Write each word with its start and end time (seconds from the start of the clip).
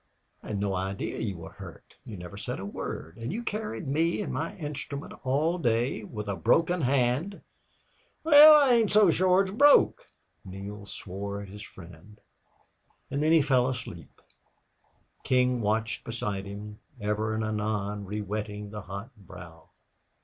I 0.41 0.47
had 0.47 0.57
no 0.59 0.73
idea 0.75 1.19
you 1.19 1.37
were 1.37 1.51
hurt. 1.51 1.97
You 2.05 2.17
never 2.17 2.35
said 2.35 2.59
a 2.59 2.65
word. 2.65 3.17
And 3.17 3.31
you 3.31 3.43
carried 3.43 3.87
me 3.87 4.19
and 4.23 4.33
my 4.33 4.55
instrument 4.55 5.13
all 5.23 5.59
day 5.59 6.03
with 6.03 6.27
a 6.27 6.35
broken 6.35 6.81
hand!" 6.81 7.41
"Wal, 8.23 8.33
I 8.55 8.73
ain't 8.73 8.89
so 8.91 9.11
shore 9.11 9.43
it's 9.43 9.51
broke." 9.51 10.07
Neale 10.43 10.87
swore 10.87 11.39
at 11.43 11.49
his 11.49 11.61
friend 11.61 12.19
and 13.11 13.21
then 13.21 13.31
he 13.31 13.43
fell 13.43 13.69
asleep. 13.69 14.23
King 15.23 15.61
watched 15.61 16.03
beside 16.03 16.47
him, 16.47 16.79
ever 16.99 17.35
and 17.35 17.43
anon 17.43 18.03
rewetting 18.07 18.71
the 18.71 18.81
hot 18.81 19.15
brow. 19.15 19.69